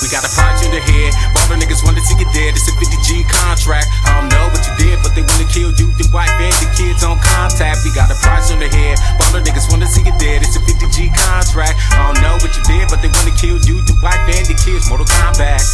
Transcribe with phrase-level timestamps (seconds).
[0.00, 1.12] We got a project in the head.
[1.36, 2.56] Baller niggas wanna see you dead.
[2.56, 3.88] It's a 50G contract.
[4.04, 6.68] I don't know what you did, but they wanna kill you, the wife, and the
[6.72, 7.84] kids on contact.
[7.84, 8.96] We got a price on the head.
[9.20, 10.40] Baller niggas wanna see you dead.
[10.40, 11.76] It's a 50G contract.
[11.92, 11.99] I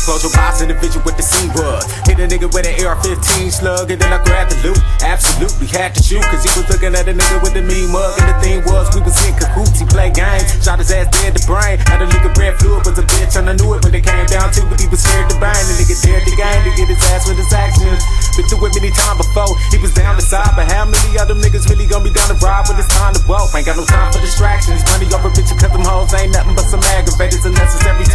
[0.07, 1.83] Close your eyes, individual with the scene was.
[2.07, 4.79] Hit a nigga with an AR-15 slug, and then I grabbed the loot.
[5.03, 8.15] Absolutely had to shoot, cause he was looking at a nigga with the mean mug.
[8.23, 9.83] And the thing was, we was in cahoots.
[9.83, 11.83] He played games, shot his ass dead to brain.
[11.91, 14.31] Had a nigga red fluid, was a bitch, and I knew it when they came
[14.31, 14.79] down to it.
[14.79, 17.43] He was scared to bang, the nigga dared the game to get his ass with
[17.43, 17.99] his actions.
[18.39, 20.55] Been through it many times before, he was down the side.
[20.55, 23.23] But how many other niggas really gonna be down to ride when it's time to
[23.27, 23.51] walk?
[23.59, 24.87] Ain't got no time for distractions.
[24.95, 28.06] Money over bitches, cause them hoes ain't nothing but some aggravators and necessary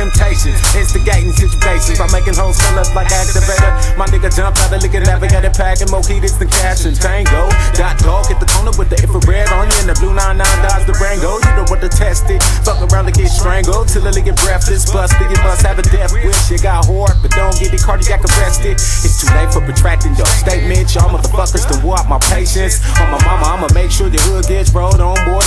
[1.42, 3.72] situations by making hoes fill up like activator.
[3.98, 7.50] My nigga jump out of liquor, navigator, packing heaters than cash and tango.
[7.74, 10.86] Dot dog hit the corner with the infrared on you and the blue 99 Dodge
[10.86, 11.42] Durango.
[11.42, 12.44] You know what to test it.
[12.62, 14.86] Fuck around to get strangled till the nigga breathless.
[14.86, 16.52] Busted, you must have a death wish.
[16.52, 18.78] You got whore, but don't get it cardiac arrested.
[18.78, 20.94] It's too late for protracting your statement.
[20.94, 22.84] Y'all motherfuckers done wore out my patience.
[23.02, 25.44] On my mama, I'ma make sure your hood gets rolled on board.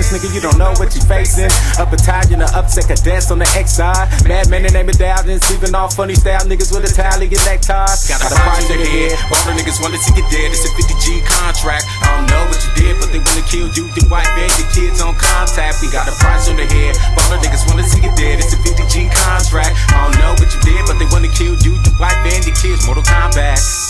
[0.00, 0.02] A.
[0.02, 1.52] This nigga, you don't know what you facing.
[1.76, 4.08] Up a battalion of upset cadets on the X side.
[4.24, 8.08] Madman and name it down sleeping off funny style niggas with a tally get neckties.
[8.08, 9.12] Got a project head.
[9.28, 10.56] All the niggas wanna see you dead.
[10.56, 11.84] It's a 50G contract.
[12.00, 14.64] I don't know what you did, but they wanna kill you, the wife, and the
[14.72, 15.84] kids on contact.
[15.84, 16.96] We got a price on the head.
[17.20, 18.40] All the niggas wanna see you dead.
[18.40, 19.76] It's a 50G contract.
[19.92, 22.56] I don't know what you did, but they wanna kill you, the wife, and the
[22.56, 22.86] kids.
[22.88, 23.89] Mortal Kombat.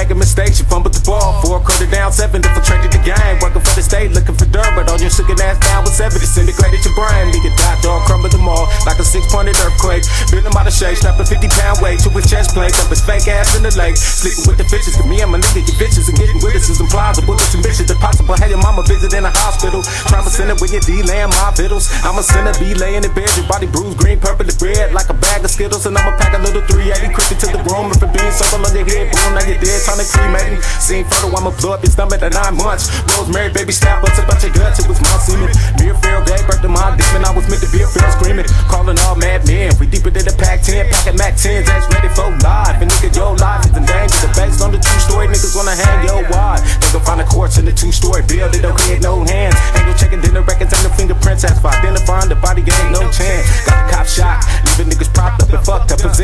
[0.00, 0.56] Making mistakes.
[0.56, 3.36] You fumbled the ball, four quarter down, seven, infiltrated the game.
[3.44, 6.32] Working for the state, looking for dirt, but all your sugar ass down was evidence.
[6.32, 10.08] Disintegrated your brain, nigga dot dog, crumbled them all like a six pointed earthquake.
[10.32, 12.88] Built him out of shape, strapped a 50 pound weight to his chest plate, up
[12.88, 14.00] his fake ass in the lake.
[14.00, 16.88] Sleeping with the bitches, to me, I'm a nigga, you bitches, and getting witnesses and
[16.88, 17.36] plausible.
[17.36, 18.40] Bullets and bitches, impossible.
[18.40, 19.84] Have your mama visit in a hospital.
[20.08, 21.92] Trauma center with your D laying my fiddles.
[22.08, 25.12] I'm a sinner, be laying in bed, your body bruised, green, purple, and red, like
[25.12, 25.16] a
[25.60, 25.84] Skittles.
[25.84, 28.72] And I'ma pack a little 380 creepy to the room, if it being circle on
[28.72, 30.58] your head, boom, now you're dead, trying to cremate me.
[30.80, 32.88] Seen photo, I'ma blow up your stomach at nine months.
[33.12, 35.52] Rosemary, baby, stab us about your guts, it was my semen.
[35.76, 38.48] Mere feral gave birth to my demon, I was meant to be a feral screaming.
[38.72, 42.08] Calling all mad men, we deeper than the pack 10, packing Mac 10s, that's ready
[42.16, 44.16] for life And nigga, your life is in danger.
[44.24, 46.64] The based on the true story, niggas wanna hang your wad.
[46.80, 49.56] They gon' find a corpse in the two story building, don't create no hands.
[49.76, 50.59] Ain't no checking dinner records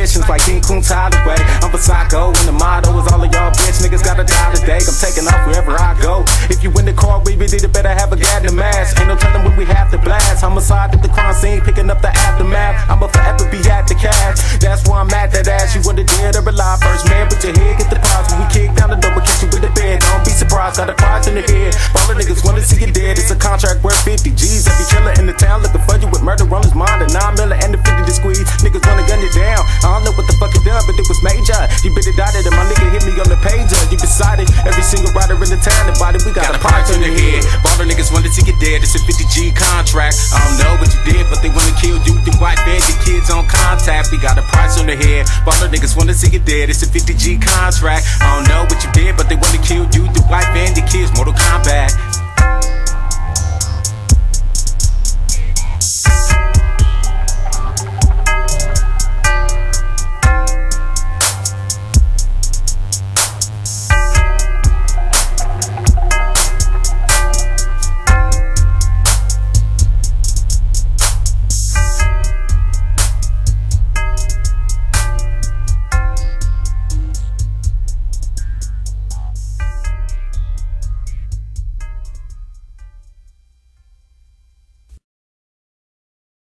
[0.06, 1.34] positions like King Kunta Highway.
[1.66, 4.78] I'm a psycho, and the motto is all of y'all bitch niggas gotta die today.
[4.78, 6.22] I'm taking off wherever I go.
[6.46, 8.98] If you in the car, we really better have a gat in the mask.
[9.00, 10.42] Ain't no telling when we have to blast.
[10.42, 11.08] Homicide at the
[36.36, 37.40] got, a price on your head.
[37.64, 38.84] Baller niggas wanna see you dead.
[38.84, 40.16] It's a 50G contract.
[40.32, 42.20] I don't know what you did, but they wanna kill you.
[42.28, 44.12] The wife and your kids on contact.
[44.12, 45.26] We got a price on the head.
[45.48, 46.68] Baller niggas wanna see you dead.
[46.68, 48.04] It's a 50G contract.
[48.20, 50.04] I don't know what you did, but they wanna kill you.
[50.12, 51.10] The wife and your kids.
[51.16, 52.15] Mortal Kombat.